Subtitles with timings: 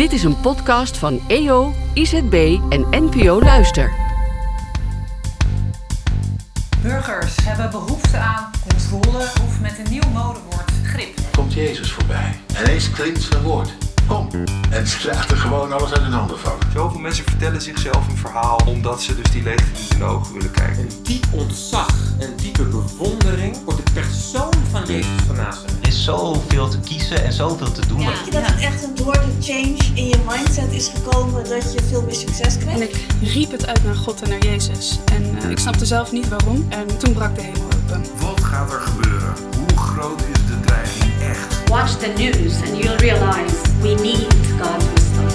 [0.00, 3.92] Dit is een podcast van EO, IZB en NPO Luister.
[6.82, 11.18] Burgers hebben behoefte aan controle of met een nieuw modewoord grip.
[11.32, 12.40] komt Jezus voorbij.
[12.54, 13.74] En ineens klinkt zijn woord.
[14.06, 14.28] Kom.
[14.70, 16.72] En ze laten gewoon alles uit hun handen vallen.
[16.72, 20.32] Zoveel mensen vertellen zichzelf een verhaal omdat ze dus die leegte niet in de ogen
[20.32, 20.78] willen kijken.
[20.78, 21.88] een diep ontzag,
[22.18, 25.79] een diepe bewondering voor de persoon van Jezus van Nazareth.
[26.00, 27.98] Is zoveel te kiezen en zoveel te doen.
[27.98, 31.72] Denk je dat het echt een door de change in je mindset is gekomen dat
[31.72, 32.80] je veel meer succes En krijgt?
[32.82, 34.98] ik riep het uit naar God en naar Jezus.
[35.12, 36.66] En eh, ik snapte zelf niet waarom.
[36.68, 38.04] En toen brak de hemel open.
[38.20, 39.34] Wat gaat er gebeuren?
[39.56, 41.68] Hoe groot is de dreiging echt?
[41.68, 44.26] Watch the news and you'll realize we need
[44.60, 45.26] God's wisdom.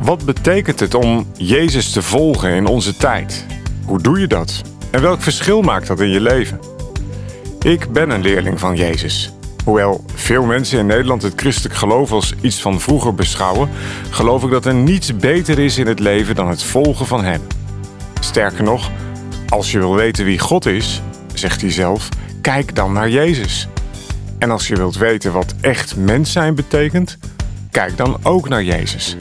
[0.00, 3.46] Wat betekent het om Jezus te volgen in onze tijd?
[3.84, 4.62] Hoe doe je dat?
[4.90, 6.72] En welk verschil maakt dat in je leven?
[7.64, 9.32] Ik ben een leerling van Jezus.
[9.64, 13.68] Hoewel veel mensen in Nederland het christelijk geloof als iets van vroeger beschouwen,
[14.10, 17.40] geloof ik dat er niets beter is in het leven dan het volgen van Hem.
[18.20, 18.90] Sterker nog,
[19.48, 21.02] als je wil weten wie God is,
[21.34, 22.08] zegt hij zelf,
[22.40, 23.68] kijk dan naar Jezus.
[24.38, 27.18] En als je wilt weten wat echt mens zijn betekent,
[27.70, 29.16] kijk dan ook naar Jezus.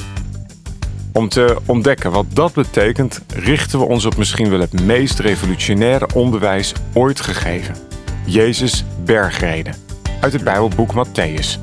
[1.11, 6.07] Om te ontdekken wat dat betekent, richten we ons op misschien wel het meest revolutionaire
[6.13, 7.92] onderwijs ooit gegeven.
[8.25, 9.75] Jezus bergreden.
[10.19, 11.59] Uit het Bijbelboek Matthäus.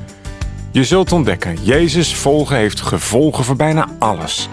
[0.71, 4.49] Je zult ontdekken, Jezus volgen heeft gevolgen voor bijna alles.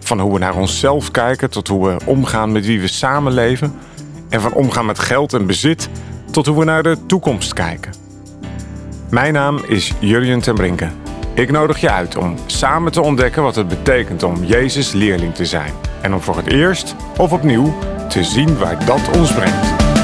[0.00, 3.74] Van hoe we naar onszelf kijken tot hoe we omgaan met wie we samenleven.
[4.28, 5.88] En van omgaan met geld en bezit
[6.30, 7.92] tot hoe we naar de toekomst kijken.
[9.10, 10.88] Mijn naam is Jurjen ten Brinke.
[11.34, 15.46] Ik nodig je uit om samen te ontdekken wat het betekent om Jezus leerling te
[15.46, 15.72] zijn.
[16.00, 17.74] En om voor het eerst of opnieuw
[18.08, 19.99] te zien waar dat ons brengt.